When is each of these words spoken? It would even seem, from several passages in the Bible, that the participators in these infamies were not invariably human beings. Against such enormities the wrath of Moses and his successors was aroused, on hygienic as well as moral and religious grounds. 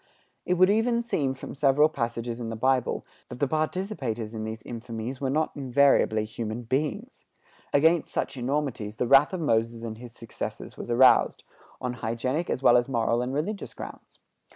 It 0.47 0.55
would 0.55 0.71
even 0.71 1.03
seem, 1.03 1.35
from 1.35 1.53
several 1.53 1.87
passages 1.87 2.39
in 2.39 2.49
the 2.49 2.55
Bible, 2.55 3.05
that 3.29 3.35
the 3.35 3.47
participators 3.47 4.33
in 4.33 4.45
these 4.45 4.63
infamies 4.63 5.21
were 5.21 5.29
not 5.29 5.55
invariably 5.55 6.25
human 6.25 6.63
beings. 6.63 7.25
Against 7.71 8.11
such 8.11 8.35
enormities 8.35 8.95
the 8.95 9.05
wrath 9.05 9.31
of 9.31 9.41
Moses 9.41 9.83
and 9.83 9.99
his 9.99 10.13
successors 10.13 10.75
was 10.75 10.89
aroused, 10.89 11.43
on 11.79 11.93
hygienic 11.93 12.49
as 12.49 12.63
well 12.63 12.77
as 12.77 12.89
moral 12.89 13.21
and 13.21 13.31
religious 13.31 13.75
grounds. 13.75 14.17